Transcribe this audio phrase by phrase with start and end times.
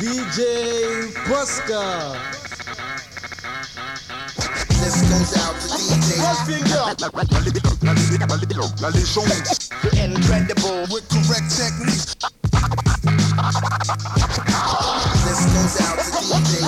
[0.00, 2.16] DJ Posca.
[4.68, 6.20] This goes out to DJ.
[10.04, 12.14] Incredible with correct techniques.
[15.24, 16.60] This goes out to DJ.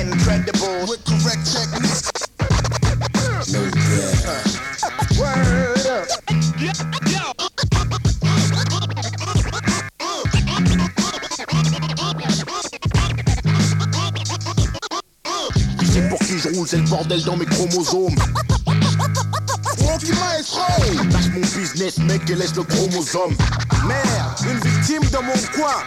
[0.00, 2.11] Incredible with correct techniques.
[17.02, 18.14] Bordel dans mes chromosomes.
[19.78, 20.62] Funky Maestro.
[21.10, 23.34] Lâche mon business, mec, et laisse le chromosome.
[23.86, 25.82] Merde, une victime dans mon coin.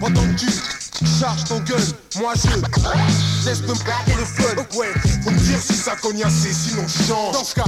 [0.00, 1.76] Pendant que tu charges ton gun,
[2.18, 2.48] moi je
[3.44, 4.78] teste me pour le fun.
[4.78, 7.34] Ouais, faut me dire si ça cogne assez, sinon je change.
[7.34, 7.64] Dans ce cas,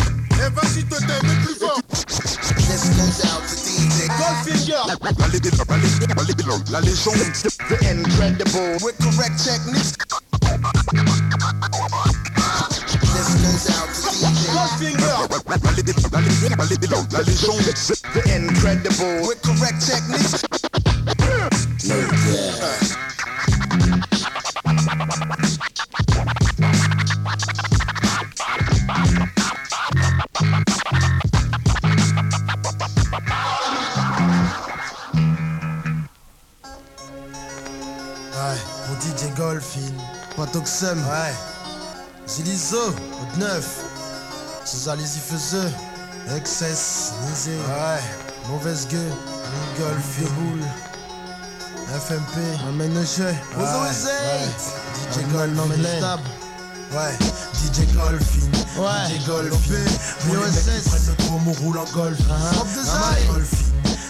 [6.70, 7.32] la légende.
[7.68, 9.92] The incredible with correct techniques.
[13.12, 14.48] This goes out to DJ
[17.12, 17.72] la légende.
[18.12, 20.41] The incredible with correct techniques.
[42.72, 43.64] Zilizo, au 9.
[44.64, 45.70] César les y faiseux,
[46.36, 48.00] Excess, Nizé, ouais.
[48.48, 49.12] Mauvaise gueule,
[49.78, 50.64] Golf, vieux boule.
[51.88, 53.34] FMP, amène le jeu.
[53.58, 55.20] Osez, osez.
[55.20, 56.00] DJ Golf, anglais.
[56.92, 57.18] Ouais,
[57.54, 59.18] DJ Golfin, Ouais.
[59.18, 59.58] DJ Golfin.
[60.20, 62.18] Pour les mecs qui prennent le mot roule en golf.
[62.18, 63.16] De ça.
[63.28, 63.56] Golfin,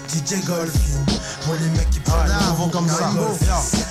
[0.08, 1.11] DJ Golfin.
[1.44, 3.10] Pour les mecs qui prennent le gros mot comme ça.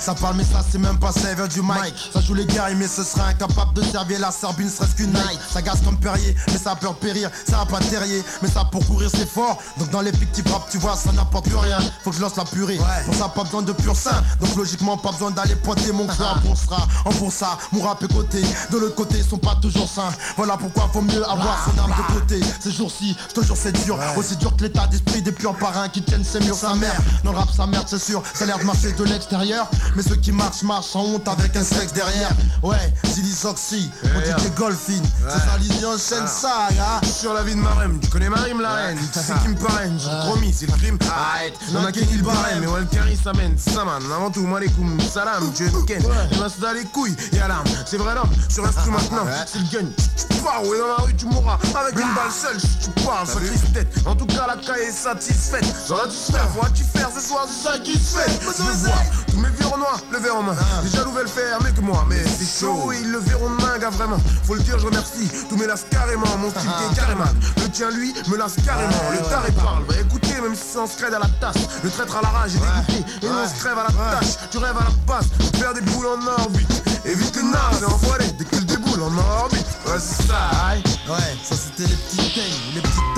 [0.00, 2.10] Ça parle mais ça c'est même pas serveur du mic.
[2.12, 5.12] Ça joue les guerriers mais ce serait incapable de servir la Serbie ne serait-ce qu'une
[5.12, 5.38] night.
[5.52, 7.30] Ça gaze comme Perrier mais ça a peur de périr.
[7.48, 9.58] Ça a pas terrier mais ça pour courir c'est fort.
[9.78, 11.78] Donc dans les fictifs rap tu vois ça n'apporte plus rien.
[12.02, 12.78] Faut que je lance la purée.
[13.04, 14.22] Pour ça pas besoin de pur sein.
[14.40, 18.02] Donc logiquement pas besoin d'aller pointer mon cœur Pour ça, en pour ça, mon rap
[18.02, 20.12] est coté De l'autre côté ils sont pas toujours sains.
[20.36, 22.40] Voilà pourquoi faut mieux avoir son arme de côté.
[22.60, 23.98] Ces jours-ci, je te jure c'est dur.
[24.16, 26.96] Aussi dur que l'état d'esprit des purs parrains Qui tiennent ses murs sa mère.
[27.24, 28.22] Dans le rap sa merde c'est sûr.
[28.34, 29.68] Ça a l'air de marcher de l'extérieur.
[29.96, 32.30] Mais ceux qui marchent marchent sans honte avec un sexe derrière.
[32.62, 36.68] Ouais, Zilly Zoxy, on dit que Golfin C'est ça l'idée enchaîne ça
[37.02, 38.98] Sur la vie de ma rème, tu connais ma rime la reine?
[39.12, 40.98] Tu sais qui me parraine, j'ai promis, c'est le crime.
[41.10, 45.52] Arrête, on a Kenny le barème Mais Walkari s'amène, ça man Avant tout, malikum, salam,
[45.54, 46.02] tu es Ken.
[46.40, 47.66] Reste dans les couilles, y'a l'arme.
[47.84, 49.26] C'est vrai l'homme, sur instrument maintenant.
[49.46, 51.58] C'est le gun, tu pars, ouais dans la rue tu mourras.
[51.74, 53.88] Avec une balle seule, tu parles, ça crise tête.
[54.06, 55.64] En tout cas la caille est satisfaite.
[55.64, 58.30] Ai tu faire, vois-tu faire ce soir, c'est ça qui se fait.
[58.40, 60.56] Je voir tous mes vieux noirs, le verre en main.
[60.82, 64.18] Déjà nouvelle faire mieux que moi, mais c'est chaud, ils le verront demain, gars, vraiment.
[64.44, 66.26] Faut le dire, je remercie, mes lasses carrément.
[66.38, 69.02] Mon style qui est carrément, le tien lui me lasse carrément.
[69.12, 71.62] Le taré parle, va écouter même si c'est en scred à la tasse.
[71.82, 74.34] Le traître à la rage est dégoûté, et on se crève à la tâche.
[74.50, 75.26] Tu rêves à la passe,
[75.58, 76.82] faire des boules en orbite.
[77.04, 79.66] Évite le nard, c'est enfoiré, dès que tu le déboules en orbite.
[79.86, 80.82] Ouais c'est ça, aïe.
[81.08, 83.11] Ouais, ça c'était les petites tailles, les petites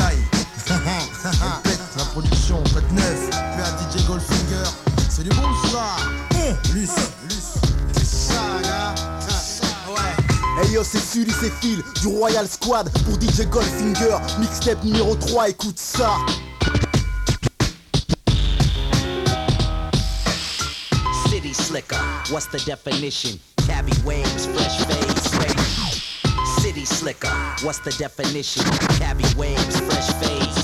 [5.25, 5.97] C'est du bon ça.
[6.75, 6.91] Luce,
[7.25, 7.55] Luce.
[7.93, 8.95] C'est ça, là.
[9.89, 10.63] Ouais.
[10.63, 14.19] Hey yo, c'est Sully, c'est Phil du Royal Squad pour DJ Goldfinger.
[14.39, 16.17] Mixtape numéro 3, écoute ça.
[21.29, 21.97] City slicker,
[22.31, 23.39] what's the definition?
[23.67, 25.61] Cabby waves, fresh fades, fade.
[26.61, 27.33] City slicker,
[27.63, 28.65] what's the definition?
[28.99, 30.55] Cabby waves, fresh fades.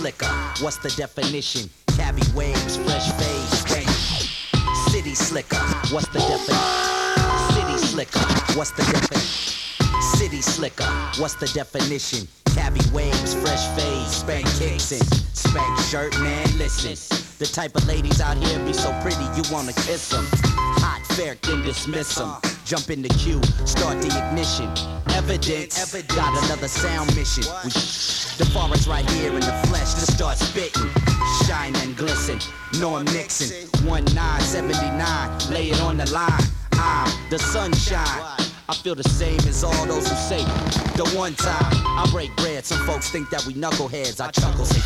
[0.00, 1.68] Slicker, what's the definition?
[1.94, 3.86] Cabby waves, fresh fades, bang.
[4.88, 5.60] City slicker,
[5.92, 6.56] what's the definition?
[7.52, 10.00] City slicker, what's the definition?
[10.16, 10.86] City slicker,
[11.18, 12.26] what's the definition?
[12.54, 15.04] Cabby waves, fresh fades, spank kicks and
[15.36, 16.96] spank shirt, man, listen.
[17.38, 20.24] The type of ladies out here be so pretty, you wanna kiss them.
[20.80, 22.36] Hot, fair, can dismiss them.
[22.64, 24.72] Jump in the queue, start the ignition.
[25.22, 27.44] Evidence, got another sound mission.
[27.62, 27.70] We
[28.38, 30.88] the forest right here in the flesh, let's start spitting.
[31.44, 32.38] Shine and glisten,
[32.80, 36.42] Norm Nixon, 1979, lay it on the line.
[36.72, 38.49] I'm the sunshine.
[38.70, 40.44] I feel the same as all those who say
[40.94, 42.64] the one time I break bread.
[42.64, 44.20] Some folks think that we knuckleheads.
[44.20, 44.78] I chuckle, say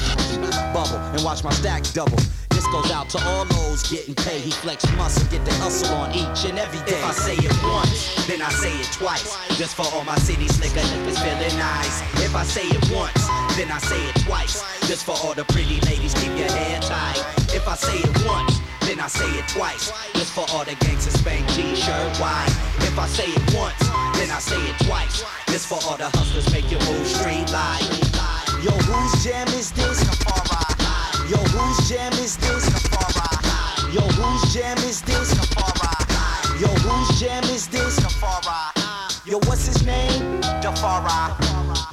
[0.72, 2.16] bubble, and watch my stack double.
[2.48, 4.40] This goes out to all those getting paid.
[4.40, 6.96] He flex muscle, get the hustle on each and every day.
[6.96, 9.36] If I say it once, then I say it twice.
[9.58, 12.00] Just for all my city slicker niggas feeling nice.
[12.24, 13.20] If I say it once,
[13.60, 14.64] then I say it twice.
[14.88, 17.20] Just for all the pretty ladies, keep your hair tight.
[17.52, 18.63] If I say it once,
[19.04, 19.92] I say it twice.
[20.14, 22.48] Just for all the gangsters, spank t-shirt white.
[22.88, 23.76] If I say it once,
[24.16, 25.22] then I say it twice.
[25.46, 27.84] Just for all the hustlers, make your move street light.
[28.64, 30.00] Yo, whose jam is this?
[31.28, 32.64] Yo, whose jam is this?
[33.92, 35.36] Yo, whose jam is this?
[36.56, 38.00] Yo, whose jam is this?
[39.26, 40.40] Yo, what's his name?
[40.64, 41.36] Dafara.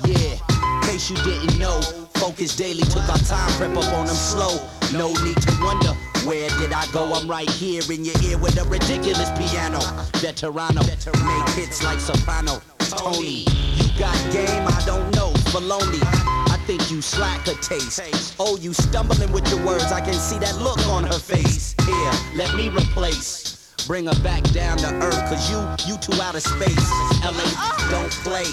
[0.07, 1.81] Yeah, in case you didn't know,
[2.13, 4.65] Focus Daily took our time, prep up on them slow.
[4.93, 6.10] No need to wonder.
[6.25, 7.13] Where did I go?
[7.13, 9.79] I'm right here in your ear with a ridiculous piano.
[10.21, 10.85] Veterano,
[11.25, 12.61] make hits like soprano.
[12.79, 13.45] Tony,
[13.75, 14.67] you got game?
[14.67, 15.31] I don't know.
[15.51, 16.01] Baloney,
[16.51, 18.35] I think you slack a taste.
[18.39, 19.85] Oh, you stumbling with your words.
[19.85, 21.73] I can see that look on her face.
[21.85, 23.60] Here, let me replace.
[23.87, 26.89] Bring her back down to earth, cause you, you two out of space.
[27.25, 27.45] LA,
[27.89, 28.45] don't play.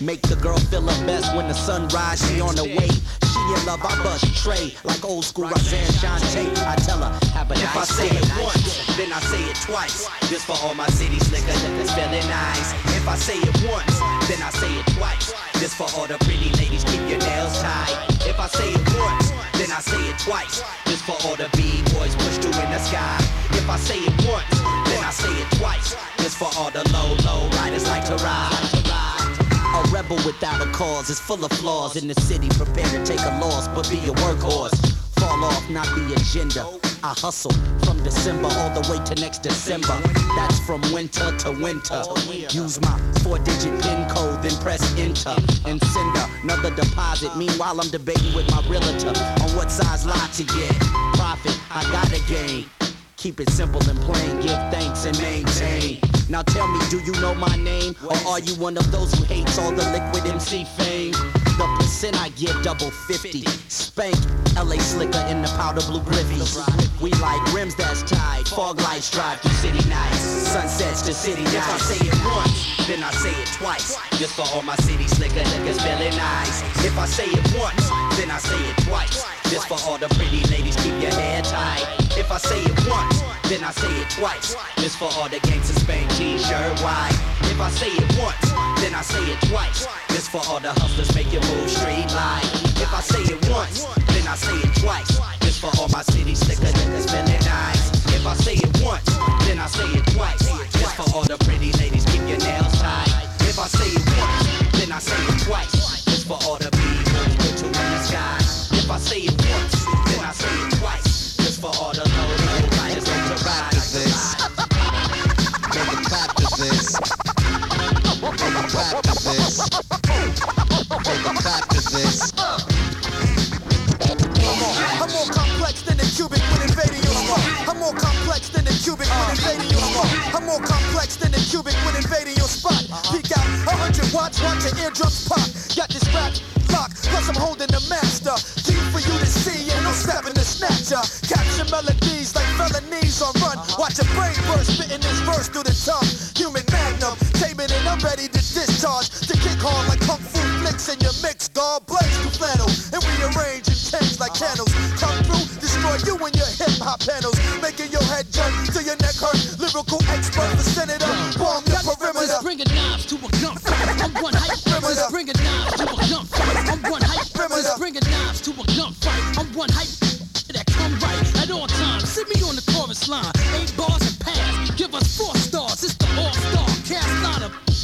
[0.00, 2.88] Make the girl feel her best when the sun rise, she on the way.
[2.88, 4.74] She in love, I bust tray.
[4.84, 6.44] Like old school Roxanne Shante.
[6.66, 10.08] I tell her, have a If I say it once, then I say it twice.
[10.28, 12.72] Just for all my city slicker niggas feeling nice.
[12.96, 13.98] If I say it once,
[14.28, 15.32] then I say it twice.
[15.58, 17.96] Just for all the pretty ladies, keep your nails tight.
[18.26, 20.62] If I say it once, then I say it twice.
[20.86, 23.39] Just for all the B-boys push through in the sky.
[23.60, 24.50] If I say it once,
[24.88, 25.94] then I say it twice.
[26.16, 28.70] Just for all the low, low riders like to ride.
[29.76, 32.48] A rebel without a cause is full of flaws in the city.
[32.48, 34.74] Prepare to take a loss, but be a workhorse.
[35.20, 36.66] Fall off, not the agenda.
[37.04, 37.52] I hustle
[37.84, 39.96] from December all the way to next December.
[40.36, 42.02] That's from winter to winter.
[42.50, 45.36] Use my four digit PIN code, then press enter
[45.66, 47.36] and send another deposit.
[47.36, 49.12] Meanwhile, I'm debating with my realtor
[49.44, 50.74] on what size lot to get.
[51.14, 52.64] Profit, I gotta gain.
[53.20, 56.00] Keep it simple and plain, give thanks and maintain.
[56.30, 57.94] Now tell me, do you know my name?
[58.02, 61.12] Or are you one of those who hates all the liquid MC fame?
[61.12, 63.44] The percent I give double 50.
[63.68, 64.16] Spank,
[64.56, 66.56] LA slicker in the powder blue griffies.
[67.02, 70.20] We like rims that's tied, fog lights drive through city nights.
[70.20, 71.56] Sunsets to city nights.
[71.56, 73.98] If I say it once, then I say it twice.
[74.18, 76.62] Just for all my city slicker niggas feeling nice.
[76.86, 79.22] If I say it once, then I say it twice.
[79.50, 81.99] Just for all the pretty ladies, keep your hair tight.
[82.20, 84.54] If I say it once, then I say it twice.
[84.76, 86.72] This for all the gangsters, spank t-shirt.
[86.74, 88.52] If I say it once,
[88.82, 89.86] then I say it twice.
[90.08, 92.44] This for all the hustlers, make your move straight line.
[92.76, 95.18] If I say it once, then I say it twice.
[95.40, 97.99] This for all my city slicker niggas feeling nice.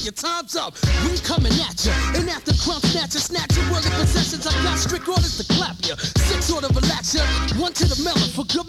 [0.06, 0.78] Your time's up.
[1.02, 1.90] We coming at ya.
[2.14, 4.46] And after crump snatcher, snatch your worldly possessions.
[4.46, 5.96] I got strict orders to clap ya.
[5.98, 7.26] Six order relax ya.
[7.58, 8.65] One to the melon for good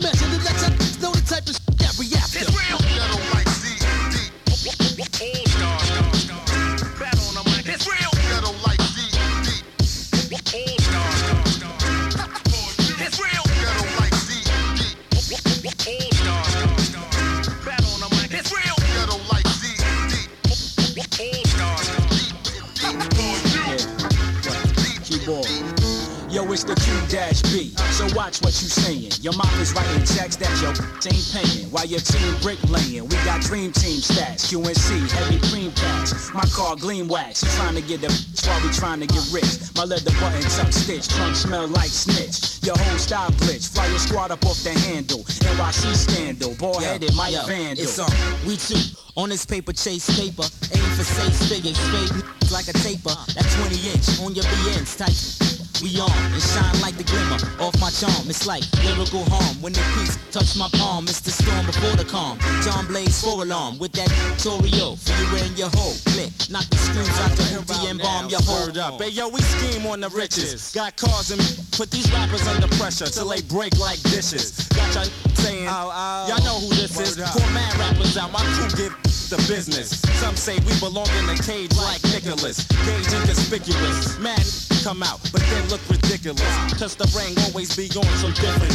[27.97, 29.09] So watch what you saying.
[29.25, 31.65] Your mom is writing checks that your ain't paying.
[31.73, 33.09] While your team brick laying.
[33.09, 36.13] We got Dream team stats, QNC, heavy cream patch.
[36.31, 38.13] My car gleam wax, trying to get the
[38.45, 39.73] while we trying to get rich.
[39.73, 42.61] My leather button tuck stitch, trunk smell like snitch.
[42.61, 45.25] Your whole style glitch, fly your squad up off the handle.
[45.41, 47.81] NYC scandal, ball headed, Mike Yo, Vandal.
[47.81, 48.13] It's on.
[48.45, 48.77] We too.
[49.15, 50.45] On this paper chase paper.
[50.69, 51.81] Aim for safe figures.
[51.89, 53.17] Fade like a taper.
[53.33, 55.46] That 20 inch on your BNs type.
[55.81, 58.25] We on and shine like the glimmer off my charm.
[58.29, 61.05] It's like lyrical harm when the piece touch my palm.
[61.05, 62.39] It's the storm before the calm.
[62.63, 64.09] John Blaze for alarm with that
[64.41, 66.33] Torio for you and your whole click.
[66.49, 69.01] Knock the screws out the hoopty and bomb your whole up.
[69.01, 70.73] Hey, yo, we scheme on the riches.
[70.73, 71.41] Got cars and
[71.71, 74.66] put these rappers under pressure till they break like dishes.
[74.77, 75.03] Got y'all
[75.33, 76.27] saying, oh, oh.
[76.29, 77.17] y'all know who this is.
[77.17, 78.93] Poor man rappers out, my crew give
[79.29, 79.99] the business.
[80.21, 82.63] Some say we belong in the cage like Nicholas.
[82.85, 84.17] Cage inconspicuous.
[84.19, 84.39] Man,
[84.83, 86.47] come out, but then look ridiculous.
[86.79, 88.71] Cause the ring always be on some different.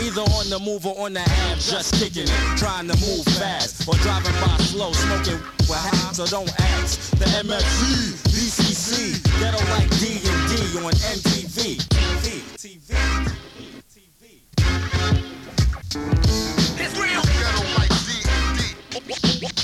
[0.00, 2.56] Either on the move or on the ab, just kicking it.
[2.56, 5.38] Trying to move fast or driving by slow, smoking
[5.68, 6.48] what happens, so don't
[6.80, 7.10] ask.
[7.18, 11.76] The MFC, BCC, ghetto like D and D on MTV.
[11.92, 13.43] TV, TV.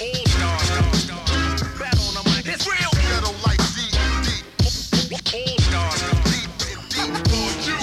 [0.01, 0.17] Stars,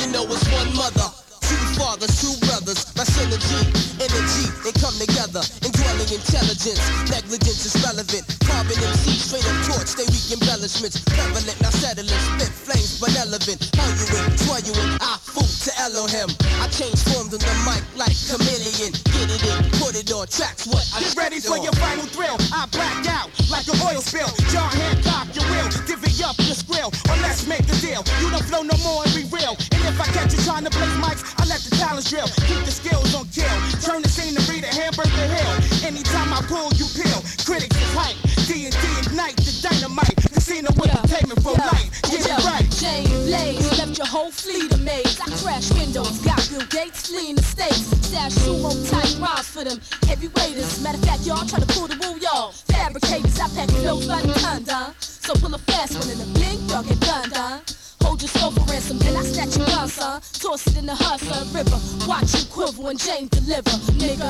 [0.01, 1.13] You know it's one mother,
[1.45, 2.89] two fathers, two brothers.
[2.97, 3.61] My synergy,
[4.01, 5.45] energy, they come together.
[5.61, 8.25] Indwelling intelligence, negligence is relevant.
[8.49, 11.05] Carbon MC, straight up torch, they weak embellishments.
[11.05, 13.61] Prevalent, now settling, spit flames, benevolent.
[13.77, 16.33] Hellulent, twirling, I fool to Elohim.
[16.57, 18.89] I change forms on the mic like chameleon.
[19.05, 19.66] Get it in,
[20.11, 20.67] on tracks.
[20.67, 22.37] What I Get ready for your final thrill.
[22.53, 24.29] I black out like an oil spill.
[24.51, 28.03] John Hancock, you will divvy up your skrill, or let's make a deal.
[28.23, 29.59] You don't flow no more and be real.
[29.75, 32.27] And if I catch you trying to play mics, I let the talents drill.
[32.47, 33.51] Keep the skills on kill.
[33.83, 35.53] Turn the scenery to hamburger hill.
[35.83, 37.19] Anytime I pull, you peel.
[37.43, 38.17] Critics is hype.
[38.47, 40.15] D and D ignite the dynamite.
[40.31, 41.89] Casino entertainment for life.
[42.07, 42.67] Get it right.
[42.71, 43.66] Jane Blaze
[43.97, 45.19] your whole fleet amazed.
[45.21, 47.89] I crash windows, got Bill Gates fleeing the states.
[48.05, 50.81] Stash sumo type rhymes for them heavy heavyweights.
[50.83, 52.51] Matter of fact, y'all try to pull the wool, y'all.
[52.69, 54.93] Fabricators, I pack flows by the ton, done.
[54.99, 57.61] So pull a fast one in the blink, y'all get done, done.
[58.03, 60.21] Hold your soul for ransom, then I snatch your gun, son.
[60.21, 61.79] Toss it in the Hudson River.
[62.07, 64.29] Watch you quiver when Jane deliver, nigga.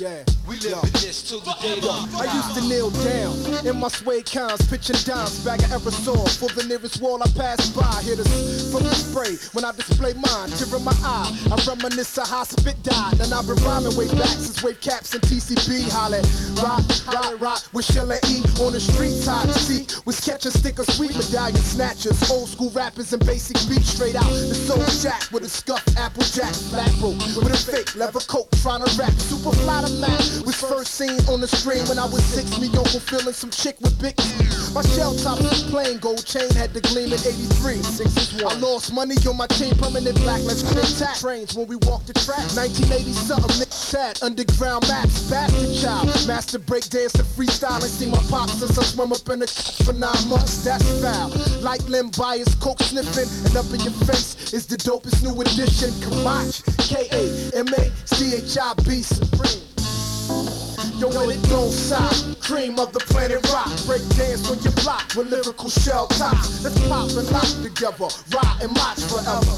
[0.00, 1.78] Yeah, we live in this till the day
[2.18, 6.26] I used to kneel down in my suede cons, pitching dimes, bag of saw.
[6.26, 8.02] for the nearest wall I pass by.
[8.02, 11.30] Hit us from the spray when I display mine, tear in my eye.
[11.54, 15.14] I reminisce of how spit died, and I've been rhyming way back since wave caps
[15.14, 15.86] and TCB.
[15.86, 16.18] Holla,
[16.58, 16.82] rock,
[17.14, 19.26] rock, rock with Sheila E on the streets.
[19.26, 24.16] Hot seat was catching stickers, sweet medallion snatchers, old school rappers and basic beats straight
[24.16, 28.24] out the soul jack with a scuffed apple jack, black bro with a fake leather
[28.26, 29.12] coat, trying to rap.
[29.20, 32.68] Super fly to Mac was first seen on the screen when I was six, me
[32.68, 34.16] young feeling some chick with big.
[34.72, 37.82] My shell top was plain gold chain had the gleam in 83.
[38.46, 40.42] I lost money on my chain, permanent black.
[40.44, 40.86] Let's clear
[41.18, 42.46] trains when we walk the track.
[42.54, 46.06] 1980 something, Nick Chad, underground maps, bastard child.
[46.26, 49.48] Master break dance and freestyle and see my pops since I swim up in the
[49.84, 50.62] for nine months.
[50.62, 51.30] That's foul.
[51.60, 55.90] Like Len Bias, coke sniffing, and up in your face is the dopest new edition.
[56.00, 59.69] Kamach, K A M A C H I B Supreme.
[61.00, 63.72] Yo, when it don't stop, cream of the planet rock.
[63.86, 66.62] Break dance on your block with lyrical shell tops.
[66.62, 69.54] Let's pop and lock together, rock and march forever.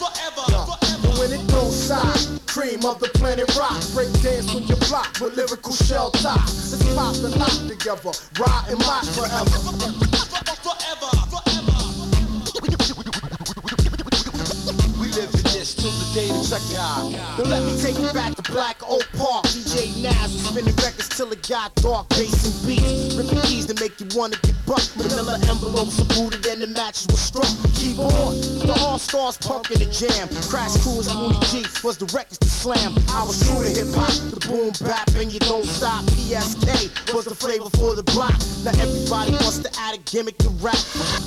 [0.00, 3.76] forever, Yo, when it don't stop, cream of the planet rock.
[3.92, 6.72] Break dance on your block with lyrical shell tops.
[6.72, 9.44] Let's pop and lock together, rock and march forever.
[10.64, 11.10] forever.
[11.28, 11.80] forever.
[14.98, 15.74] We live in this
[16.14, 17.10] day that check out.
[17.38, 19.44] Now let me take you back to Black Oak Park.
[19.46, 22.08] DJ Nas was spinning records till it got dark.
[22.10, 24.96] Bass and beats, ripping keys to make you wanna get bucked.
[24.96, 27.69] Manila envelopes are booted and the matches were struck.
[27.80, 30.28] On, the All Stars pumping the jam.
[30.52, 32.92] Crash Crew and Spoonie G was the records to slam.
[33.08, 36.04] I was true to hip hop, the boom bap and you don't stop.
[36.12, 38.36] PSK was the flavor for the block.
[38.68, 40.76] Now everybody wants to add a gimmick to rap.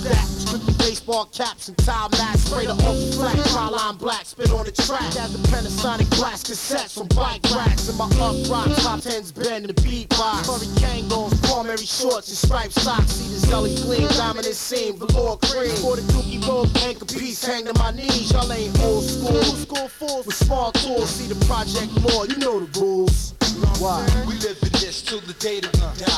[0.06, 4.66] That strictly baseball caps and tie masks, spray the ultra flat, line black, spit on
[4.66, 7.90] the track as the Panasonic blast cassettes from bike racks.
[7.90, 10.46] And my upright top tens bend the beatbox.
[10.46, 13.18] Hurry Kangols, primary shorts and striped socks.
[13.18, 15.74] See the zelly gleam, dominant seam, velour cream.
[15.82, 18.32] For the dookie rope, anchor piece, hang to my knees.
[18.32, 19.38] Y'all ain't old school.
[19.38, 21.10] Old school fools with small tools.
[21.10, 23.34] See the project more, you know the rules.
[23.80, 24.06] Why?
[24.28, 25.74] We live in this till the day that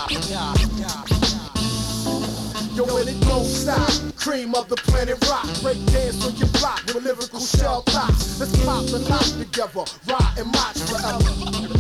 [0.09, 0.55] we die.
[2.75, 5.47] Yo, when it don't stop, cream of the planet rock.
[5.61, 8.39] Break dance on your block with lyrical shell tops.
[8.39, 11.74] Let's pop the lock together, rock and march forever.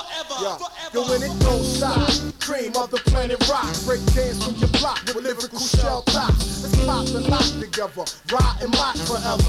[0.00, 0.56] Forever, yeah.
[0.56, 0.94] Forever.
[0.94, 2.08] Yo, when it don't stop,
[2.40, 3.68] cream of the planet rock.
[3.84, 6.62] Break dance on your block with lyrical shell tops.
[6.62, 9.42] Let's pop the lock together, rock and march forever.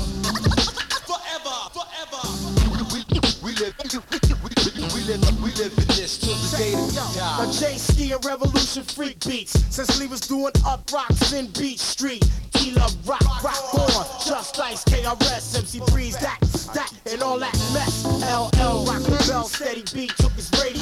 [1.07, 2.23] Forever, forever.
[3.41, 7.15] We live, we live, we live, we live in this till the day that we
[7.17, 7.43] die.
[7.43, 9.53] A J ski and revolution freak beats.
[9.73, 12.23] Since Lee was doing up rocks in Beach Street.
[12.57, 14.05] He love rock, rock on.
[14.25, 16.39] Just Ice, KRS, MC Breeze, that,
[16.75, 18.05] that, and all that mess.
[18.05, 20.31] LL, rock the bell, steady beat, took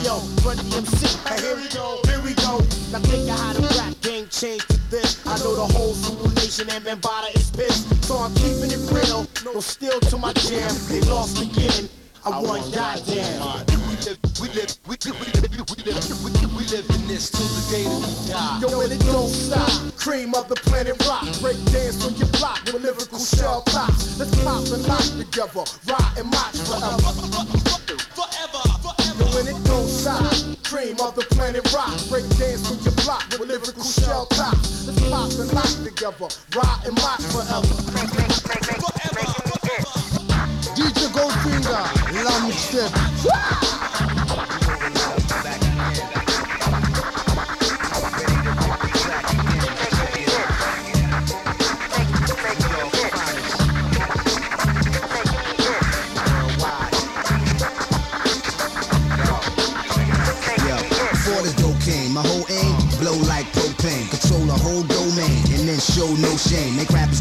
[0.10, 0.48] his radio.
[0.48, 2.58] Run DMC, here we go, here we go.
[2.92, 5.26] Now think of how the rap game changed to this.
[5.26, 8.04] I know the whole Zulu Nation and Bambaataa is pissed.
[8.04, 10.74] So I'm keeping it real, no steal to my jam.
[10.90, 11.90] They lost again.
[12.26, 13.66] I want goddamn.
[13.90, 17.08] We live, we live, we live, we live, we live, we live, we live in
[17.08, 18.60] this till the day that we die.
[18.60, 19.96] Yo, and it don't stop.
[19.96, 21.24] Cream of the planet rock.
[21.42, 24.20] Break dance on your block with lyrical shell tops.
[24.20, 25.64] Let's pop and lock together.
[25.88, 27.00] Rock and march forever.
[27.00, 27.59] Forever, Yo, and
[30.10, 30.64] it.
[30.64, 31.98] Cream of the planet rock.
[32.10, 34.54] Break dance on your block with lyrical shell top.
[34.86, 36.30] Let's pop and lock together.
[36.56, 37.66] Rock and march forever.
[40.76, 43.39] DJ Goldfinger, la mixtape.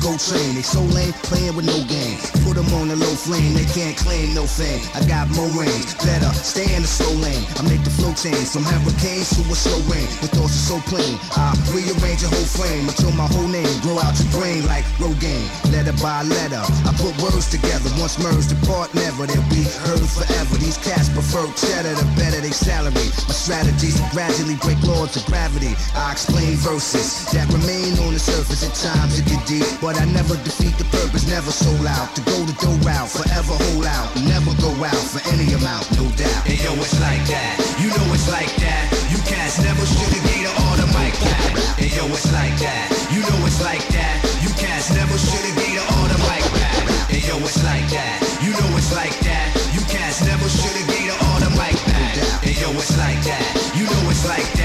[0.09, 2.38] Make rappers go train, they so lame, playing with no game.
[2.49, 4.81] Put them on a low flame, they can't claim no fame.
[4.97, 7.45] I got more range, better, stay in the slow lane.
[7.61, 10.09] I make the flow change from hurricanes to a slow rain.
[10.25, 14.01] The thoughts are so plain, I rearrange your whole frame until my whole name grow
[14.01, 15.45] out your brain like Rogaine.
[15.69, 17.93] Letter by letter, I put words together.
[18.01, 20.57] Once merged apart, never they'll be heard forever.
[20.57, 23.13] These cats prefer cheddar, the better they salary.
[23.29, 25.77] My strategies gradually break laws of gravity.
[25.93, 30.09] I explain verses that remain on the surface at times it get deep, but I
[30.17, 32.09] never defeat the purpose, never sold out.
[32.17, 36.05] To go the dough route, forever hold out, never go out for any amount, no
[36.15, 36.43] doubt.
[36.47, 37.57] Hey yo, it's like that.
[37.81, 38.85] You know it's like that.
[39.11, 41.57] You cats never should've gave the order mic back.
[41.81, 42.87] Hey yo, it's like that.
[43.11, 44.23] You know it's like that.
[44.45, 46.85] You cats never should've gave the order mic back.
[47.11, 48.19] Hey yo, it's like that.
[48.45, 49.49] You know it's like that.
[49.75, 52.13] You cats never should've gave the order mic back.
[52.45, 53.47] Hey yo, it's like that.
[53.75, 54.58] You know it's like that.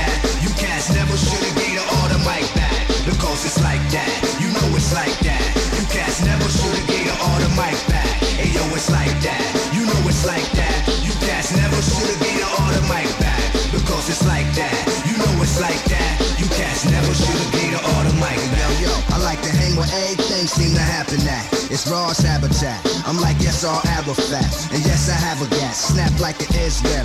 [10.23, 10.87] It's like that.
[11.03, 13.43] You cats never should've gave the order mic back.
[13.75, 14.71] Because it's like that.
[15.03, 16.15] You know it's like that.
[16.39, 18.71] You cats never should've gave the order mic back.
[18.79, 21.43] Yo, yo, I like to hang where everything seem to happen at.
[21.67, 22.79] It's Raw's habitat.
[23.03, 24.47] I'm like Yasser Arafat.
[24.71, 25.91] And yes, I have a gas.
[25.91, 27.02] Snap like an Israeli.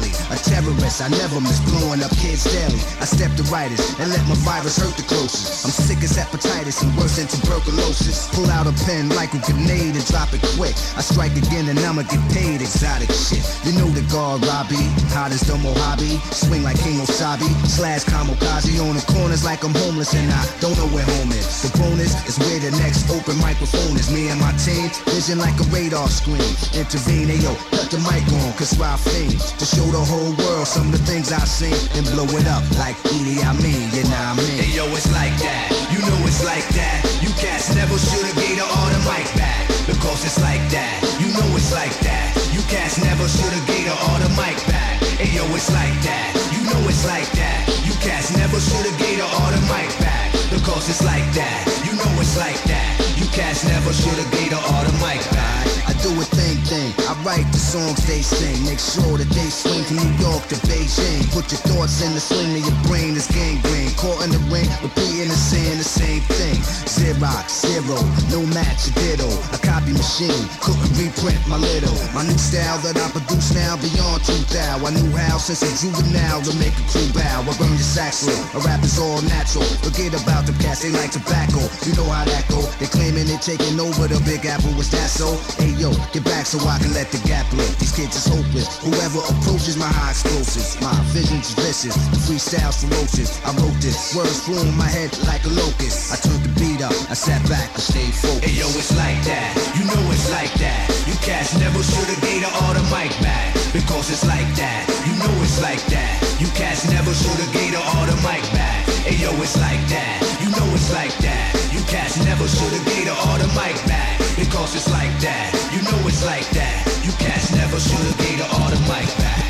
[0.88, 2.80] I never miss blowing up kids daily.
[2.96, 5.68] I step the rightest and let my virus hurt the closest.
[5.68, 8.32] I'm sick as hepatitis and worse than tuberculosis.
[8.32, 10.72] Pull out a pen like a grenade and drop it quick.
[10.96, 13.44] I strike again and I'ma get paid exotic shit.
[13.68, 16.16] You know the guard Robbie, hot as the Mojave.
[16.32, 20.74] Swing like King Osabi, slash kamikaze on the corners like I'm homeless and I don't
[20.80, 21.68] know where home is.
[21.68, 24.08] The bonus is where the next open microphone is.
[24.08, 26.48] Me and my team, vision like a radar screen.
[26.72, 29.36] Intervene, yo, cut the mic on, cause I fiend.
[29.36, 32.62] To show the whole world some of the things I seen and blow it up
[32.78, 34.62] like Edie I mean, you know what I mean?
[34.62, 35.74] Hey yo, it's like that.
[35.90, 37.02] You know it's like that.
[37.18, 39.66] You cats never should've gave all the mic back.
[39.90, 41.02] Because it's like that.
[41.18, 42.30] You know it's like that.
[42.54, 45.02] You cats never should've gave the mic back.
[45.18, 46.30] Hey yo, it's like that.
[46.54, 47.58] You know it's like that.
[47.82, 50.30] You cats never should've gave the mic back.
[50.46, 51.66] Because it's like that.
[51.82, 52.94] You know it's like that.
[53.18, 55.57] You cats never should've gave all the mic back.
[56.02, 56.92] Do a thing thing.
[57.08, 58.62] I write the songs they sing.
[58.68, 61.24] Make sure that they swing from New York to Beijing.
[61.32, 63.90] Put your thoughts in the sling of your brain is gangrene.
[63.96, 66.60] Caught in the ring, repeating and saying the same thing.
[66.86, 67.98] Xerox, zero,
[68.30, 69.26] no match, a ditto.
[69.56, 71.96] A copy machine, couldn't reprint my little.
[72.12, 74.54] My new style that I produce now beyond 2000.
[74.54, 77.42] I knew how since a juvenile to make a crew bow.
[77.42, 78.38] I burn your sax slow.
[78.54, 79.66] A rap is all natural.
[79.82, 81.64] Forget about the cats, they like tobacco.
[81.88, 82.60] You know how that go.
[82.78, 84.72] They claiming they taking over the Big Apple.
[84.76, 85.34] Was that so?
[85.56, 87.70] Hey yo, get back so I can let the gap live.
[87.78, 88.80] These kids is hopeless.
[88.82, 91.94] Whoever approaches my high explosives, my vision's vicious.
[92.12, 93.38] The freestyle's ferocious.
[93.44, 94.14] I wrote this.
[94.16, 96.12] Words flew in my head like a locust.
[96.12, 96.94] I turned the beat up.
[97.10, 98.44] I sat back and stayed focused.
[98.44, 99.50] Hey yo, it's like that.
[99.76, 100.88] You know it's like that.
[101.06, 103.54] You cats never should've gave the all the mic back.
[103.72, 104.82] Because it's like that.
[105.06, 106.16] You know it's like that.
[106.40, 108.77] You cats never should've gave all the mic back.
[109.08, 110.20] Hey yo, it's like that.
[110.38, 111.56] You know it's like that.
[111.72, 114.18] You cats never should've gave all the mic back.
[114.36, 115.48] Because it's like that.
[115.72, 116.84] You know it's like that.
[117.02, 119.48] You cats never should've gave all the mic back.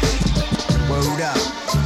[0.89, 1.78] Word up.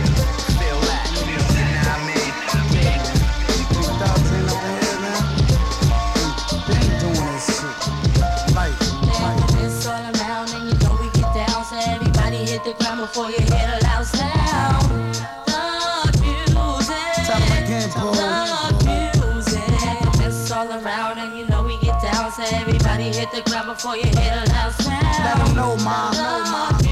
[23.83, 25.03] The ground before you hear the loud sound.
[25.25, 26.11] Let 'em know, ma.
[26.13, 26.85] Thug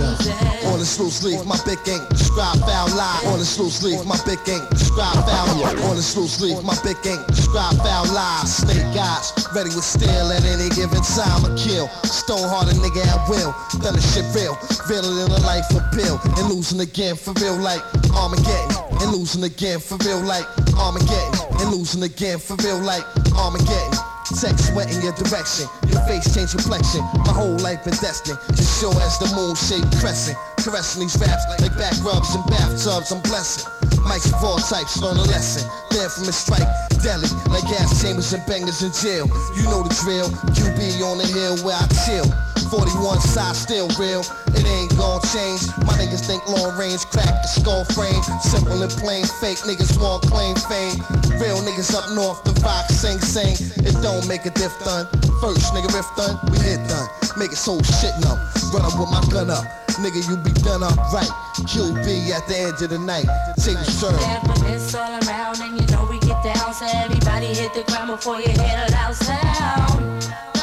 [0.00, 0.36] music.
[0.70, 3.20] On the loose leaf, my big ink, describe foul lie.
[3.26, 6.96] On the loose leaf, my big ink, describe foul On the loose leaf, my big
[7.04, 8.56] ink, describe foul lies.
[8.56, 11.44] Snake eyes, ready with steel at any given time.
[11.44, 13.54] A kill, stone hearted nigga at will.
[13.82, 14.56] Done the shit real,
[14.88, 16.20] realer than a life appeal.
[16.38, 17.82] And losing again for real like
[18.14, 18.70] Armageddon.
[19.00, 20.46] And losing again for real like
[20.78, 21.34] Armageddon.
[21.60, 23.04] And losing again for real like
[23.40, 23.96] Armageddon.
[24.36, 25.66] Text went in your direction.
[25.88, 27.00] Your face changed complexion.
[27.26, 28.38] My whole life been destined.
[28.54, 30.38] Just show as the moon shaped crescent.
[30.62, 33.10] Caressing these raps like back rubs and bathtubs.
[33.10, 33.66] I'm blessing.
[34.06, 35.66] Mics of all types learn a lesson.
[35.90, 36.68] Then from a strike,
[37.02, 39.26] deli like gas chambers and bangers in jail.
[39.56, 40.30] You know the drill.
[40.54, 42.28] QB on the hill where I chill.
[42.70, 44.22] 41 side still real.
[44.54, 45.66] It ain't gon' change.
[45.82, 48.22] My niggas think long range, crack the skull frame.
[48.40, 51.02] Simple and plain, fake niggas won't claim fame.
[51.42, 53.58] Real niggas up north, the rock sing sing.
[53.82, 55.10] It don't make a diff done.
[55.42, 57.08] First nigga riff done, we hit done.
[57.36, 58.38] Make it so shit numb.
[58.70, 59.66] Run up with my gun up.
[59.98, 61.28] Nigga, you be done up right.
[61.66, 63.26] QB at the end of the night.
[63.58, 64.20] Table serve.
[64.20, 68.38] Yeah, but it's all around and you know we get everybody hit the ground before
[68.38, 70.59] you the loud sound.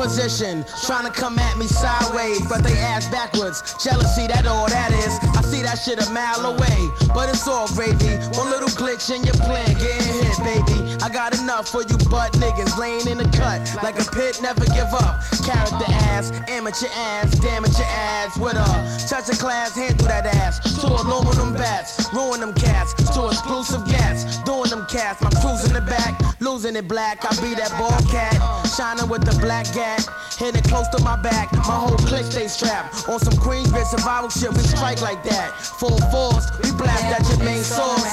[0.00, 0.64] Position?
[0.86, 3.74] Trying to come at me sideways, but they ass backwards.
[3.84, 5.12] Jealousy, that all that is.
[5.36, 8.16] I see that shit a mile away, but it's all gravy.
[8.40, 10.96] One little glitch in your plan, getting hit, baby.
[11.04, 14.38] I got enough for you butt niggas laying in the cut like a pit.
[14.40, 15.18] Never give up.
[15.42, 18.70] Character ass, amateur ass, damage your ass with a
[19.08, 19.74] touch of class.
[19.74, 20.60] Handle that ass.
[20.80, 22.94] To aluminum bats, ruin them cats.
[23.14, 25.20] To exclusive gas, doing them cats.
[25.22, 27.24] My crew's in the back, losing it black.
[27.24, 28.38] I be that ball cat,
[28.76, 30.06] shining with the black gat.
[30.38, 33.08] Hitting close to my back, my whole clique stay strapped.
[33.08, 35.50] On some Queensbridge survival shit, we strike like that.
[35.80, 38.06] Full force, we blast at your main source.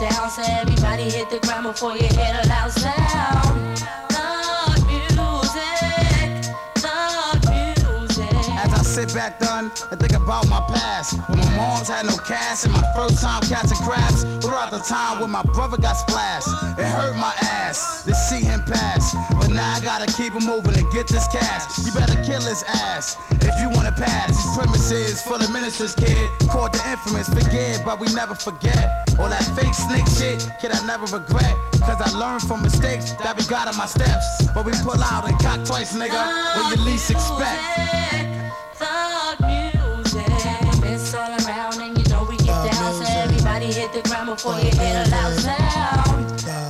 [0.00, 0.30] Down.
[0.30, 4.09] So everybody hit the ground before you hear the loud sound.
[9.06, 11.16] Sit back done and think about my past.
[11.28, 15.20] When my moms had no cash and my first time catching crabs Throughout the time
[15.20, 19.14] when my brother got splashed It hurt my ass to see him pass.
[19.38, 21.64] But now I gotta keep him moving and get this cash.
[21.84, 24.28] You better kill his ass if you wanna pass.
[24.28, 29.08] These premises for the ministers kid Caught the infamous, forget but we never forget.
[29.18, 31.54] All that fake snake shit, kid I never regret.
[31.80, 34.26] Cause I learned from mistakes that we got on my steps.
[34.54, 36.20] But we pull out and cock twice nigga
[36.56, 38.29] when you least expect
[43.60, 46.69] Hit the ground before you hear the loud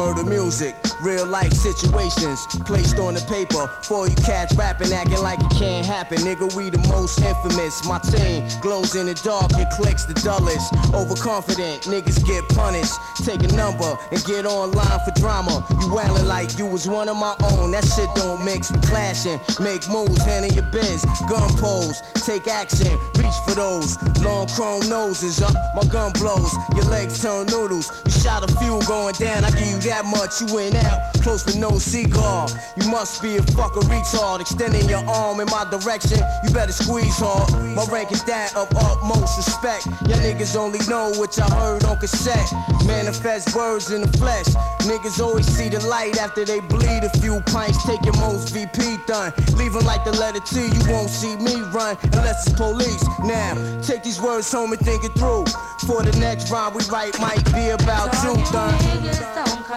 [0.00, 3.68] murder music, real life situations placed on the paper.
[3.82, 6.16] For you cats rapping, acting like it can't happen.
[6.24, 7.84] Nigga, we the most infamous.
[7.84, 10.72] My team glows in the dark, it clicks the dullest.
[10.94, 12.94] Overconfident, niggas get punished.
[13.24, 15.60] Take a number and get online for drama.
[15.82, 17.72] You wailing like you was one of my own.
[17.72, 19.38] That shit don't mix, clashing.
[19.60, 21.04] Make moves, handle your biz.
[21.28, 24.00] Gun pose, take action, reach for those.
[24.24, 26.56] Long chrome noses up, my gun blows.
[26.74, 27.92] Your legs turn noodles.
[28.06, 31.44] You shot a few going down, I give you that much, you that out close
[31.44, 32.48] with no cigar.
[32.76, 34.40] You must be a fucking retard.
[34.40, 37.52] Extending your arm in my direction, you better squeeze hard.
[37.76, 39.86] My rank is that of utmost respect.
[40.08, 42.50] Y'all niggas only know what y'all heard on cassette.
[42.86, 44.46] Manifest words in the flesh.
[44.88, 47.84] Niggas always see the light after they bleed a few pints.
[47.84, 49.32] Take your most VP done.
[49.54, 50.66] Leave 'em like the letter T.
[50.66, 53.04] You won't see me run unless it's police.
[53.22, 55.44] Now, take these words home and think it through.
[55.86, 58.74] For the next rhyme we write might be about you, done.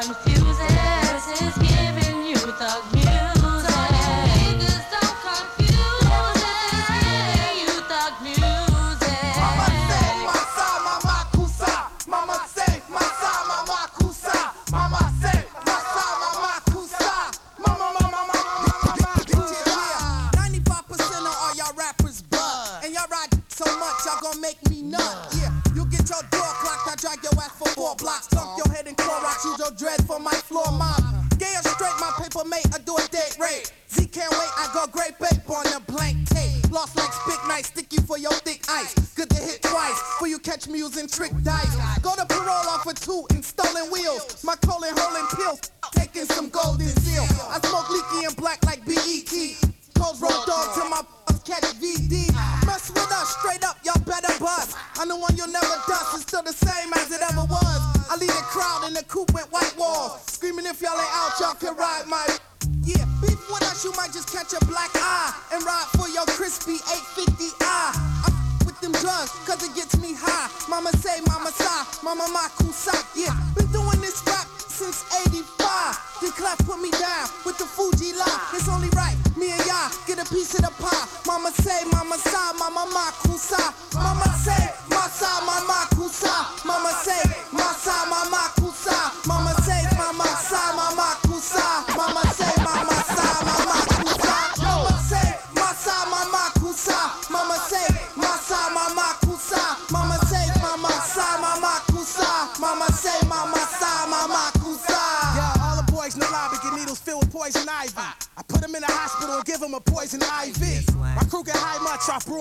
[0.04, 0.68] Niggas don't confuse it.
[1.14, 2.93] This is giving you thug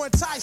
[0.03, 0.42] much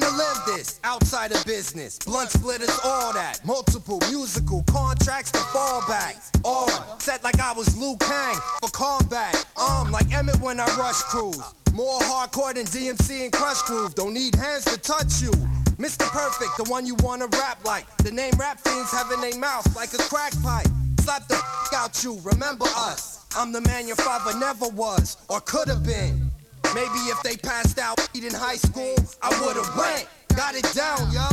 [0.00, 1.98] Wanna live this outside of business.
[1.98, 3.44] Blunt splitters, all that.
[3.44, 6.16] Multiple musical contracts to fall back.
[6.44, 6.68] On
[7.00, 9.44] set like I was Liu Kang for combat.
[9.60, 11.40] Um, like Emmett when I rush crews.
[11.74, 13.94] More hardcore than DMC and Krush Groove.
[13.94, 15.30] Don't need hands to touch you.
[15.76, 16.06] Mr.
[16.08, 17.84] Perfect, the one you wanna rap like.
[17.98, 20.68] The name rap fiends have in their mouth like a crack pipe.
[21.00, 23.26] Slap the f out you, remember us.
[23.36, 26.29] I'm the man your father never was or could have been.
[26.74, 30.06] Maybe if they passed out in high school, I would've went.
[30.36, 31.26] Got it down, yo.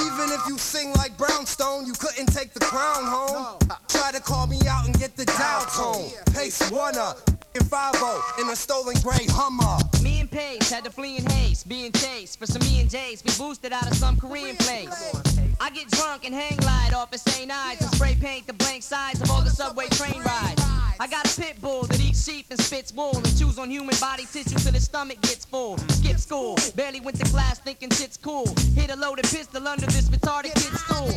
[0.00, 3.58] Even if you sing like Brownstone, you couldn't take the crown home.
[3.88, 6.10] Try to call me out and get the dial tone.
[6.34, 7.18] Pace one up,
[7.54, 7.94] in 5
[8.40, 9.78] in a stolen gray Hummer.
[10.02, 13.24] Me and Pace had to flee in haste, being chased for some me and J's.
[13.24, 15.47] We boosted out of some Korean place.
[15.60, 17.50] I get drunk and hang glide off of St.
[17.50, 20.62] Ides and spray paint the blank sides of all the subway train rides.
[21.00, 23.94] I got a pit bull that eats sheep and spits wool and chews on human
[24.00, 25.78] body tissue till his stomach gets full.
[25.78, 28.46] Skip school, barely went to class thinking shit's cool.
[28.74, 31.10] Hit a loaded pistol under this retarded kid's stool.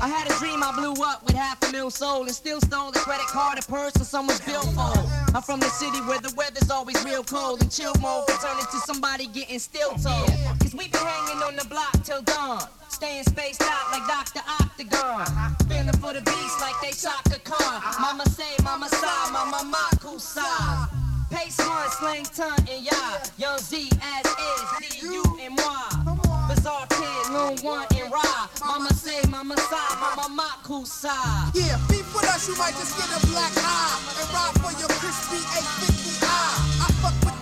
[0.00, 2.90] I had a dream I blew up with half a mil soul and still stole
[2.90, 5.08] a credit card, a purse, and someone's billfold.
[5.34, 8.58] I'm from the city where the weather's always real cold and chill mode can turn
[8.58, 10.30] into somebody getting still told.
[10.60, 12.62] Cause we been hanging on the block till dawn.
[12.88, 14.42] Staying spaced out like Dr.
[14.60, 15.26] Octagon.
[15.68, 17.82] Feeling for the beast like they Chaka Khan.
[18.00, 20.86] Mama say, mama sigh, mama maku sigh.
[21.30, 23.02] Pace one, slang tongue, and ya.
[23.36, 26.16] Young Z as is, Z, you and moi.
[26.48, 28.48] Bizarre kid, Loon one and Ra.
[28.66, 31.50] Mama say, mama sigh, mama maku sigh.
[31.54, 34.88] Yeah, beef with us, you might just get a black eye and ride for your
[35.00, 36.24] crispy 850i.
[36.24, 37.38] I fuck with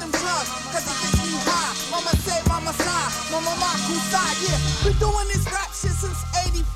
[1.46, 1.72] high.
[1.90, 4.58] Mama say, mama sigh, mama Maku side, yeah.
[4.84, 6.66] Been doing this rap shit since 85.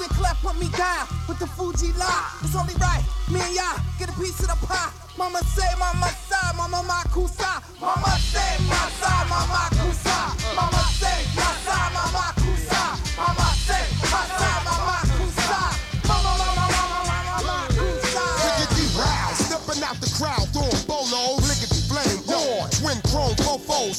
[0.00, 2.26] They clap put me down with the Fuji lie.
[2.42, 4.90] It's only right, me and y'all get a piece of the pie.
[5.16, 7.62] Mama say, mama sigh, mama Maku side.
[7.80, 10.32] Mama say, my side, mama Maku side.
[10.56, 12.37] Mama say, my side, mama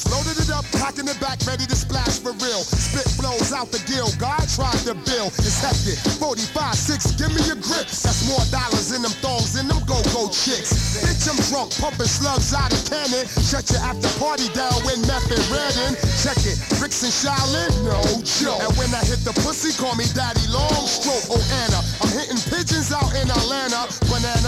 [0.08, 2.64] loaded it up, packing it back, ready to splash for real.
[2.64, 6.00] Spit flows out the gill, God tried to build, it's hectic.
[6.16, 7.84] 45, 6, give me a grip.
[7.90, 10.72] That's more dollars in them thongs than them go-go chicks.
[11.04, 13.28] Bitch, I'm drunk, pumping slugs out of cannon.
[13.44, 15.92] Shut your after party down when meth and red in.
[16.24, 18.64] Check it, bricks and Shaolin, no joke.
[18.64, 21.28] And when I hit the pussy, call me Daddy Long Stroke.
[21.28, 23.84] Oh Anna, I'm hitting pigeons out in Atlanta.
[24.08, 24.39] Banana,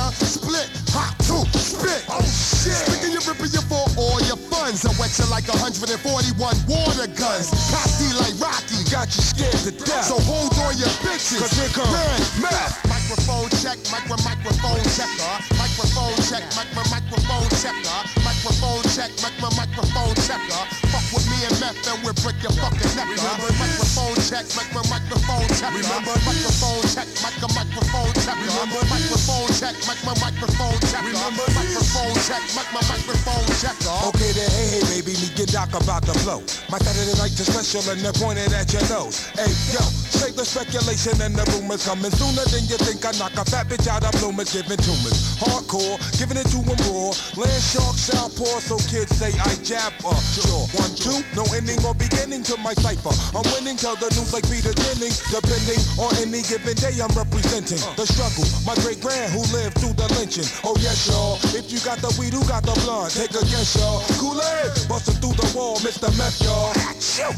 [4.82, 4.98] funds.
[4.98, 6.34] I wet you like 141
[6.66, 7.50] water guns.
[7.70, 10.04] Cocky like Rocky, got you scared to death.
[10.04, 11.38] So hold on your bitches.
[11.38, 11.92] Cause here comes
[12.40, 12.82] meth.
[12.88, 15.34] Microphone check, micro microphone checker.
[15.58, 17.98] Microphone check, micro microphone checker.
[18.24, 20.62] Microphone check, micro microphone checker.
[20.90, 21.01] Fuck
[21.50, 23.08] me and we'll break your fucking neck.
[23.08, 25.74] Microphone check, micro microphone checker.
[25.74, 28.46] Remember microphone check, micro microphone checker.
[28.86, 31.10] Microphone check, micro microphone checker.
[31.10, 33.94] Microphone check, micro microphone checker.
[34.12, 36.42] Okay then, hey, hey, baby, me get doc about the flow.
[36.70, 39.26] My Saturday night is special and they're pointed at your nose.
[39.34, 39.82] Hey, yo,
[40.14, 43.02] say the speculation and the rumors coming sooner than you think.
[43.02, 45.31] I knock a fat bitch out of bloomers, giving tumors.
[45.42, 47.10] Hardcore, giving it to them raw.
[47.34, 51.94] Land shark, southpaw, so kids say I jab uh, Sure, one, two, no ending or
[51.94, 53.12] beginning to my cipher.
[53.34, 55.18] I'm winning, tell the news like Peter Jennings.
[55.34, 58.46] Depending on any given day, I'm representing the struggle.
[58.62, 60.46] My great grand who lived through the lynching.
[60.62, 61.36] Oh yes, y'all.
[61.52, 63.12] If you got the weed, who got the blunt?
[63.12, 64.00] Take a guess, y'all.
[64.22, 66.08] Kool-Aid, busting through the wall, Mr.
[66.16, 66.72] Meth, y'all.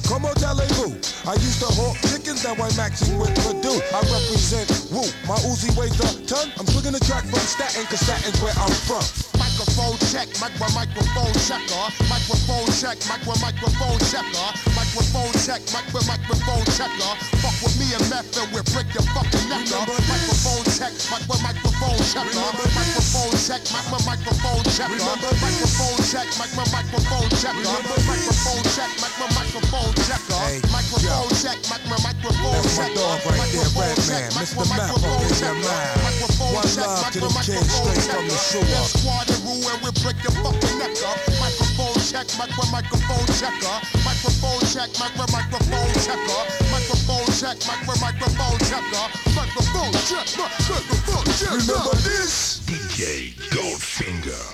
[0.07, 0.37] Come on,
[0.77, 0.93] who.
[1.25, 3.81] I used to hawk chickens, now I'm maxing with Perdue.
[3.91, 5.09] I represent Woo.
[5.27, 6.53] My Uzi weighs a ton.
[6.59, 9.44] I'm swinging the track from Staten, cause Staten's where I'm from.
[9.65, 11.89] Microphone check, micro microphone checker.
[12.13, 14.49] Microphone check, micro microphone checker.
[14.77, 17.13] Microphone check, micro microphone checker.
[17.41, 19.89] Fuck with me and meth and we'll break your fucking neck up.
[19.89, 22.45] Microphone check, micro microphone checker.
[22.77, 25.01] Microphone check, micro microphone checker.
[25.01, 27.65] Microphone check, micro microphone checker.
[28.05, 30.45] Microphone check, micro microphone checker.
[30.69, 33.17] Microphone check, micro microphone checker.
[33.33, 35.81] Microphone check, micro microphone checker.
[36.05, 38.37] Microphone check, micro microphone checker.
[38.45, 41.19] Squad and rule and we'll break your fucking neck up.
[41.39, 43.77] Microphone check, micro microphone checker.
[44.03, 46.43] Microphone check, micro microphone checker.
[46.75, 49.07] Microphone check, micro microphone checker.
[49.37, 51.55] Microphone check, microphone checker.
[51.55, 52.63] Remember this?
[52.67, 54.45] DJ Goldfinger.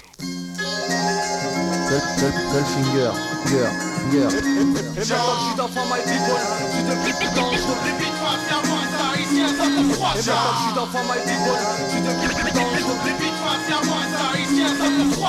[2.50, 3.12] Goldfinger,
[3.44, 4.28] Finger, Finger.
[4.40, 8.18] Et maintenant je suis d'enfant my people Je suis depuis plus dans le Les beats
[8.20, 11.60] face à moi ça ici ça me froisse Et maintenant je suis d'enfant my people
[11.78, 12.69] Je suis depuis plus dans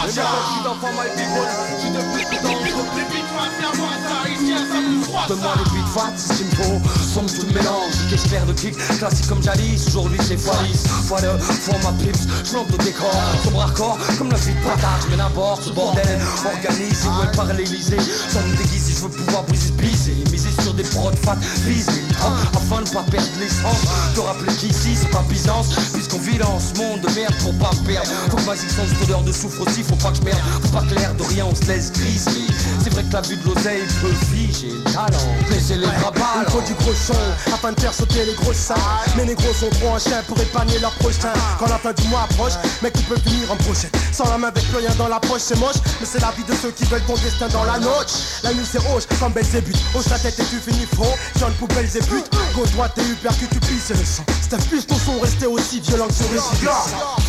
[0.06, 3.21] maintenant je suis d'enfant my people Je suis depuis dans le
[5.28, 9.28] Donne-moi les beats fat, ce qu'il me faut Somme tout mélange, qu'espère de kick Classique
[9.28, 13.14] comme Jalis, aujourd'hui c'est Foilis Fois de, fois ma pips, je au décor.
[13.44, 17.32] Sombre hardcore, comme la vie de patate Je à bord ce bordel Organise, où elle
[17.32, 17.98] par l'Elysée
[18.30, 20.16] Sans me déguiser, je veux pouvoir briser, briser.
[20.32, 22.04] Miser sur des prods fat, viser.
[22.22, 23.82] Hein, Afin de pas perdre l'essence.
[24.16, 25.70] Te rappeler qu'ici c'est pas Byzance.
[25.94, 28.10] Puisqu'on vit dans ce monde de merde pour pas perdre.
[28.30, 30.40] Faut que ma existence odeur de soufre aussi, faut pas que je merde.
[30.64, 32.48] Faut pas que l'air de rien on se laisse griser.
[32.84, 35.18] C'est vrai que la vue de l'oseille peut figer le talent.
[35.50, 36.12] Laissez les bras
[36.46, 37.14] Il faut du gros son
[37.54, 38.76] afin de faire sauter les grosses seins.
[39.16, 41.34] Mais les gros sont trop en chien pour épargner leurs prochains.
[41.60, 44.48] Quand la fin du mois approche, mec il peut finir en prochaine Sans la main
[44.50, 45.80] avec plus rien dans la poche c'est moche.
[46.00, 48.44] Mais c'est la vie de ceux qui veulent ton destin dans la noche.
[48.44, 49.78] La nuit c'est rouge comme Belzébuth.
[49.96, 52.26] Hausse la tête et tu finis faux, John poubelle et but.
[52.56, 54.24] Gauche droite et uppercut tu pisses le sang.
[54.42, 56.66] C'est un plus ton son resté aussi violent que ce récit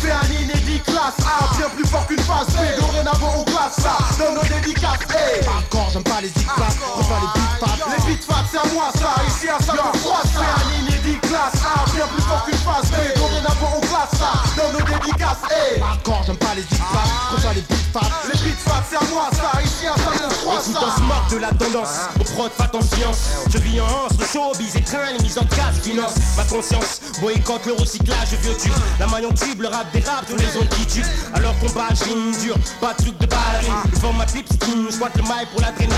[0.01, 3.97] Fais un inédit classe A Bien plus fort qu'une phase B Dorénavant on classe ça
[4.19, 5.41] Dans nos dédicaces hey.
[5.47, 8.91] Encore j'aime pas les zigzags, préfère les beats fat Les beats fat c'est à moi
[8.95, 12.57] ça Ici à ça me froisse Fais un inédit classe A Bien plus fort qu'une
[12.57, 14.33] phase B Dorénavant on classe ça.
[14.57, 15.81] Dans nos dédicaces hey.
[15.81, 19.61] Encore j'aime pas les zigzags, préfère les fat Les beats fat c'est à moi ça
[19.63, 20.11] Ici à ça.
[20.45, 21.89] on se moque de la tendance.
[22.19, 23.19] Au prod, fat en science
[23.51, 27.65] Je vis en hanse, le showbiz étreint Les mises en case finance ma conscience Boycott
[27.65, 30.85] le recyclage vieux tube La maillon tube, le rap des rap Tous les zones qui
[30.85, 31.05] tuent.
[31.33, 35.23] Alors combat, j'rime dur Pas de truc de ballerine Devant ma clip, skin J'boite le
[35.23, 35.93] mail pour l'adrénaline.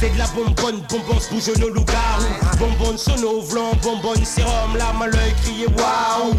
[0.00, 4.76] C'est de la bonbonne, bonbonne, se bouge nos loups-garous Bonbonne, sono, vlan, bonbonne, sérum.
[4.76, 6.34] Larme à l'œil, crier waouh.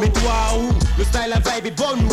[0.00, 0.72] Mais toi où?
[0.96, 2.08] Le style, la vibe est bonne.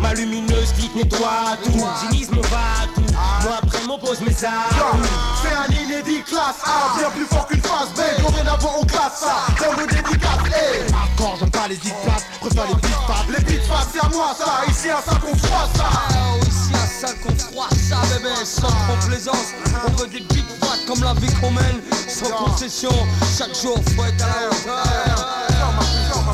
[0.00, 3.02] Ma lumineuse clique, nettoie tout Cynisme va tout
[3.42, 5.02] Moi après m'oppose mes armes
[5.42, 9.46] Fais un inédit classe A Bien plus fort qu'une phase B Dorénavant on classe ça
[9.58, 10.86] Dans nos dédicaces hey.
[11.18, 13.24] Encore j'aime pas les dictates, préfère les beats fat.
[13.28, 15.84] Les beats fat, c'est à moi ça, ici à ça qu'on froisse ça.
[16.10, 19.54] Oh, ici à ça qu'on froisse ça, bébé, sans complaisance.
[19.86, 22.92] On veut des beats fat comme la vie qu'on mène, sans concession.
[23.36, 25.26] Chaque jour, faut être à la hauteur.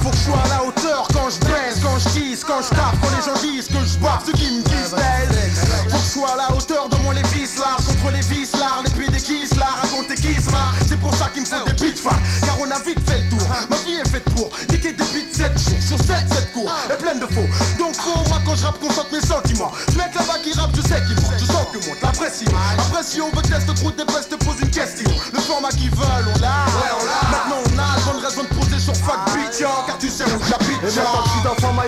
[0.02, 1.38] Faut que je sois à la hauteur quand je
[1.82, 2.96] quand je tease, quand je tape,
[3.62, 5.60] disent que je bois, ceux qui me disent baise.
[5.88, 8.82] Faut que je sois à la hauteur de mon lévis là, contre les vis là,
[8.84, 10.50] les pieds des kisses là, raconter qui se.
[10.88, 12.10] C'est pour ça qu'il me faut des fat,
[12.44, 13.48] car on a vite fait le tour.
[13.70, 16.96] Ma vie est faite pour niquer des beats 7 jours sur 7, 7 cours, et
[16.96, 17.48] pleine de faux.
[17.78, 19.72] Donc faut moi quand je rappe concentre mes sentiments.
[19.88, 22.50] Ce mec là-bas qui rappe, je sais qu'il ment, je sens que monte la pression.
[22.78, 25.10] Après si on veut tester trop des te pose une question.
[25.32, 26.66] Le format qu'ils veulent, on l'a.
[27.30, 29.20] Maintenant on a bonne raison de poser sur fuck
[29.60, 31.86] yo, car tu sais où j'habite, Et maintenant je suis dans Format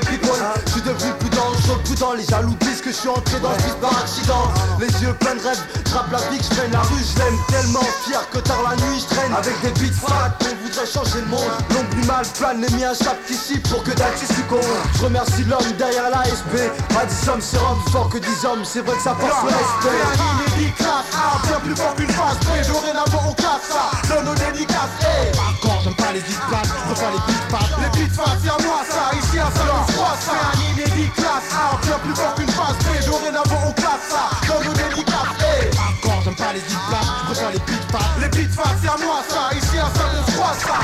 [2.16, 4.44] les jaloux que je suis entré dans ce par accident.
[4.78, 7.18] Les yeux pleins de rêves, je rappe la vie que je traîne la rue Je
[7.18, 7.86] l'aime tellement.
[8.04, 11.26] Fier que tard la nuit je traîne Avec des beats fat, on voudrait changer le
[11.26, 14.60] monde L'ombre du mal plane, les miens chaque ici Pour que d'actu succombe.
[14.98, 18.64] Je remercie l'homme derrière la SB Pas 10 hommes, c'est rhum, fort que 10 hommes
[18.64, 22.10] C'est vrai que ça force le respect un inédit classe A, bien plus fort qu'une
[22.10, 26.68] phase B, dorénavant on casse ça, donne nos dédicaces, hey Encore, j'aime pas les dictates,
[26.86, 27.66] préfère les beats fat.
[27.80, 31.08] Les beats fat, c'est à moi ça, ici à ça on froisse ça un inédit
[31.16, 32.50] classe A, bien plus fort qu'une
[32.82, 35.70] phase B, dorénavant on classe ça, donne nos dédicaces, hey.
[35.78, 37.98] Encore, j'aime pas les dictates, préfère les beats fat.
[38.20, 40.78] Les beats fat, c'est à moi ça, ici à ça on froisse ça.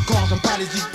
[0.00, 0.91] Encore, j'aime pas les dictates,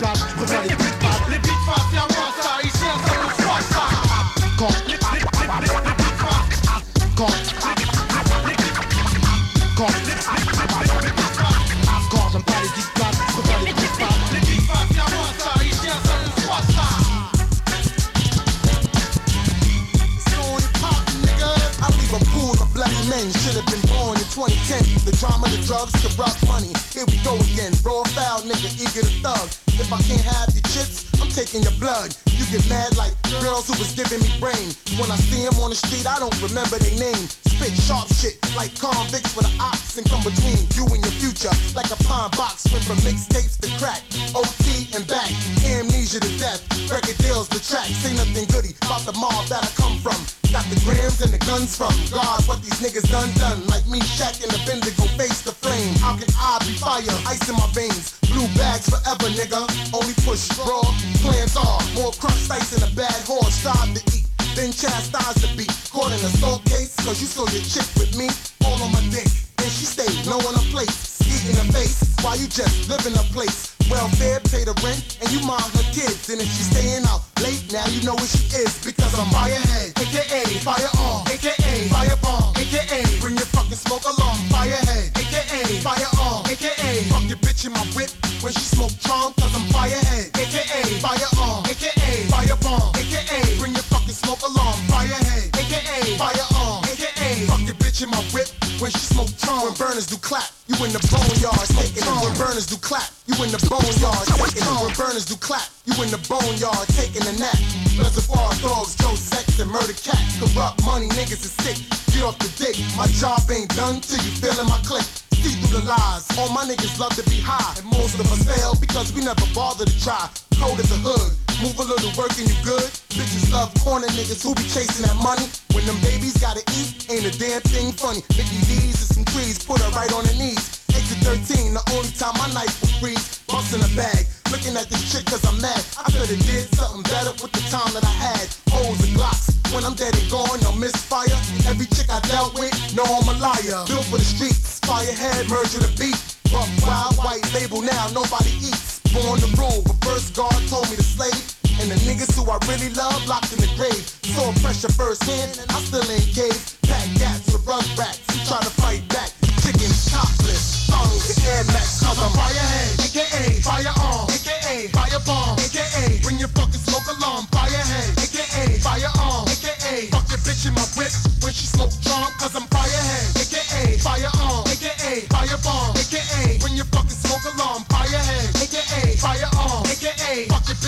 [25.17, 25.49] 2010.
[25.49, 26.69] The the drugs, corrupt money.
[26.93, 27.73] Here we go again.
[27.81, 29.49] Raw foul, nigga, eager to thug.
[29.81, 32.13] If I can't have your chips, I'm taking your blood.
[32.37, 34.69] You get mad like girls who was giving me brain.
[35.01, 37.25] When I see them on the street, I don't remember their name.
[37.49, 41.53] Spit sharp shit like convicts with an ox and come between you and your future.
[41.73, 44.05] Like a pine box went from mixtapes to crack.
[44.37, 45.33] OT and back.
[45.65, 46.61] Amnesia to death.
[46.93, 47.89] Record deals the track.
[47.89, 50.17] Say nothing goody about the mob that I come from.
[50.51, 52.39] Got the grams and the guns from God.
[52.47, 53.67] What these niggas done done.
[53.67, 55.93] Like me, Shaq and the Bendigo face the flame.
[55.99, 57.03] How can I be fire?
[57.27, 58.17] Ice in my veins.
[58.31, 59.67] Blue bags forever, nigga.
[59.91, 60.87] Only push raw.
[61.19, 63.55] Plans are more crushed ice in a bad horse.
[63.59, 64.25] Strive to eat.
[64.55, 65.73] Then chastise the beat.
[65.91, 66.95] Caught in a assault case.
[67.03, 68.29] Cause you saw your chick with me.
[68.63, 69.46] All on my dick.
[69.67, 71.19] And she no one a place.
[71.43, 71.99] In the face.
[72.23, 73.75] While you just live in a place.
[73.91, 76.31] Welfare, pay the rent, and you mind her kids.
[76.31, 78.79] And if she's staying out late, now you know where she is.
[78.79, 81.51] Because I'm firehead, aka fire on, aka
[81.91, 84.39] fire bomb, aka bring your fucking smoke along.
[84.47, 89.35] Firehead, aka fire on, aka fuck your bitch in my whip when she smoke Tron.
[89.35, 94.79] Cause I'm firehead, aka fire on, aka fire bomb, aka bring your fucking smoke along.
[94.87, 98.47] Firehead, aka fire on, aka fuck your bitch in my whip
[98.79, 99.65] when she smoke Tron.
[99.65, 102.17] When burners do clap, you in the boneyard taking it.
[102.21, 104.81] When burners do clap, you in the boneyard taking it.
[104.81, 107.57] When burners do clap, you in the boneyard taking a nap.
[107.97, 110.19] Reservoir dogs, Joe sex and murder cat.
[110.39, 111.77] Corrupt money, niggas is sick.
[112.13, 112.77] Get off the dick.
[112.95, 115.05] My job ain't done till you feeling my click.
[115.33, 116.25] See through the lies.
[116.37, 117.86] All my niggas love to be high.
[118.17, 120.25] Of us fail because we never bother to try.
[120.57, 121.37] Cold as a hood.
[121.61, 122.89] Move a little work and you good.
[123.13, 125.45] Bitches love corner niggas who be chasing that money.
[125.77, 128.25] When them babies gotta eat, ain't a damn thing funny.
[128.33, 130.81] Mickey D's and some trees, put her right on her knees.
[130.97, 133.37] Exit 13, the only time my knife will freeze.
[133.45, 135.77] Bust in a bag, looking at this chick cause I'm mad.
[136.01, 138.49] I could've did something better with the time that I had.
[138.73, 141.37] Holes and glocks, when I'm dead and gone, they'll misfire.
[141.69, 143.85] Every chick I dealt with, know I'm a liar.
[143.85, 146.17] Built for the streets, firehead, murder the beat.
[146.53, 148.99] Rough, wild, white label now, nobody eats.
[149.13, 151.35] Born to rule, but first God told me to slave.
[151.79, 154.05] And the niggas who I really love locked in the grave.
[154.33, 156.57] Saw pressure firsthand, and I still ain't cave.
[156.83, 159.29] Pack gats with rug rats, try to fight back.
[159.61, 166.19] Chicken topless, thongs Air Max, cause I'm firehead, aka fire on, aka fire bomb, aka
[166.23, 170.87] bring your fucking smoke alarm, firehead, aka fire on, aka fuck your bitch in my
[170.95, 171.11] whip
[171.43, 175.59] when she smoke drunk, cause I'm firehead, aka fire on, aka fire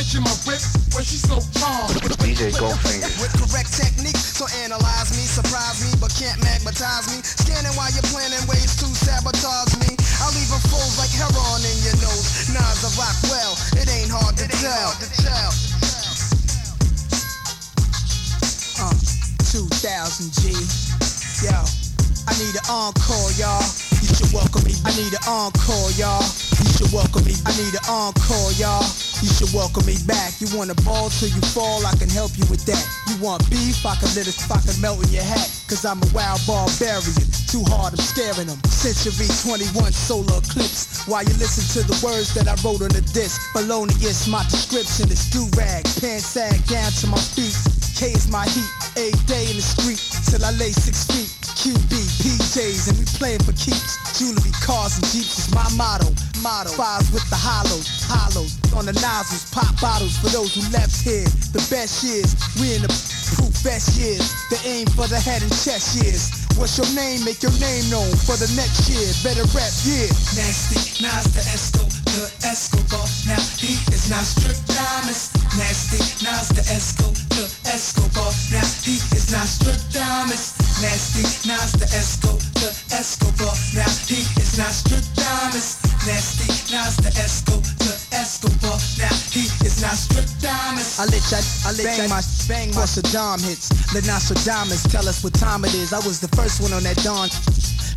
[0.09, 0.61] aka fuck your bitch in my whip
[0.95, 1.93] when she smoke drunk.
[2.19, 3.09] DJ Goldfinger.
[3.21, 7.21] With correct technique, so analyze me, surprise me, but can't magnetize me.
[7.21, 9.93] Scanning while you're planning ways to sabotage me.
[10.21, 12.49] I'll leave a fools like heroin in your nose.
[12.49, 14.93] Nas of rock well, it ain't hard to tell.
[18.79, 18.95] Uh,
[19.51, 20.55] 2000 G.
[21.43, 21.55] Yo,
[22.27, 23.63] I need an encore, y'all.
[23.99, 26.23] You should welcome me I need an encore, y'all.
[26.23, 27.08] You should welcome me.
[27.49, 28.85] I need an encore, y'all.
[29.25, 30.37] You should welcome me back.
[30.37, 32.77] You want a ball till you fall, I can help you with that.
[33.09, 35.49] You want beef, I can let it, can melt in your hat.
[35.65, 37.25] Cause I'm a wild barbarian.
[37.49, 38.61] Too hard, I'm scaring them.
[38.69, 39.65] Century 21
[39.97, 41.09] solar eclipse.
[41.09, 43.41] While you listen to the words that I wrote on the disc.
[43.49, 45.89] Felonious, my description is do-rag.
[45.97, 47.57] Pants sag down to my feet.
[47.97, 48.69] K is my heat.
[48.93, 49.97] A day in the street
[50.29, 51.33] till I lay six feet.
[51.57, 53.97] QB, PJs, and we playing for keeps.
[54.21, 56.13] Jewelry, cars, and jeeps is my motto.
[56.39, 61.27] Fives with the hollows, hollows on the nozzles, pop bottles for those who left here.
[61.51, 62.91] The best years, we in the
[63.35, 64.23] proof best years.
[64.47, 66.31] The aim for the head and chest years.
[66.55, 67.27] What's your name?
[67.27, 69.03] Make your name known for the next year.
[69.19, 70.07] Better rap, yeah.
[70.39, 73.03] Nasty, Nas the Esco, the Escobar.
[73.27, 75.35] Now he is not strict diamonds.
[75.59, 78.31] Nasty, Nas the Esco, the Escobar.
[78.55, 80.55] Now he is not strict diamonds.
[80.79, 82.31] Nasty, Nas the Esco,
[82.63, 83.51] the Escobar.
[83.75, 85.78] Now he is not strict diamonds.
[91.31, 93.69] I let ya, I let bang my bang my Saddam hits.
[93.93, 95.93] Let Nostradamus tell us what time it is.
[95.93, 97.29] I was the first one on that dawn.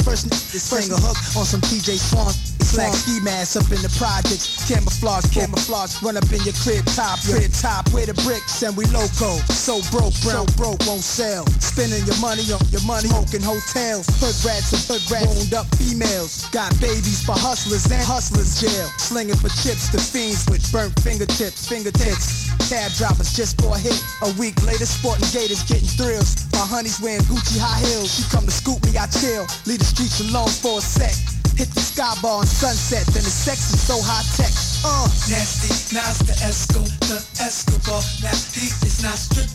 [0.05, 2.52] First to sing a hook on some TJ Swan.
[2.73, 4.65] Black ski mask up in the projects.
[4.65, 6.01] Camouflage, camouflage.
[6.01, 7.85] Run up in your crib top, crib top.
[7.93, 9.37] Where the bricks and we loco.
[9.53, 11.45] So broke, broke, broke, won't sell.
[11.61, 14.09] Spending your money on your money, smoking hotels.
[14.17, 15.29] Hood rats and hood rats.
[15.29, 16.49] Wound up females.
[16.49, 18.89] Got babies for hustlers and hustlers jail.
[18.97, 22.49] Slinging for chips to fiends with burnt fingertips, fingertips.
[22.73, 24.01] Cab drivers just for a hit.
[24.25, 26.49] A week later, sporting gators getting thrills.
[26.57, 28.09] My honey's wearing Gucci high heels.
[28.17, 29.45] She come to scoop me, I chill.
[29.69, 31.42] Leave the streets alone for a sec.
[31.57, 34.53] Hit the sky bar on sunset, then the sex is so high tech.
[34.85, 35.07] Uh.
[35.29, 38.03] Nasty, Nas the Esco, the Escobar.
[38.25, 38.99] Now he is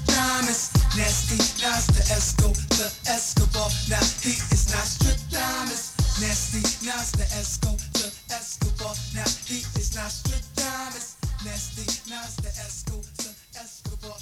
[0.06, 0.72] diamonds.
[0.96, 3.70] Nasty, Nas the Esco, the Escobar.
[3.90, 4.66] Now he is
[5.32, 5.94] diamonds.
[6.22, 8.94] Nasty, Nas the Esco, the Escobar.
[9.14, 11.18] Now he is diamonds.
[11.44, 14.18] Nasty, Nas the Esco, the Escobar.